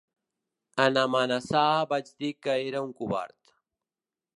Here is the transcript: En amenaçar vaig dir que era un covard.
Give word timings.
En 0.85 0.97
amenaçar 1.01 1.77
vaig 1.93 2.11
dir 2.23 2.33
que 2.47 2.59
era 2.71 2.85
un 2.91 2.97
covard. 3.03 3.57